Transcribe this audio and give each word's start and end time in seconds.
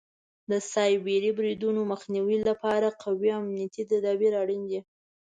د 0.51 0.51
سایبري 0.71 1.31
بریدونو 1.37 1.81
مخنیوي 1.91 2.37
لپاره 2.49 2.87
قوي 3.03 3.29
امنیتي 3.39 3.83
تدابیر 3.91 4.31
اړین 4.41 4.63
دي. 4.71 4.79